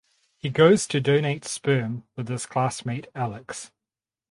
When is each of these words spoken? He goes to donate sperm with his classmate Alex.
He 0.35 0.49
goes 0.49 0.87
to 0.87 0.99
donate 0.99 1.45
sperm 1.45 2.05
with 2.15 2.27
his 2.27 2.47
classmate 2.47 3.05
Alex. 3.13 3.69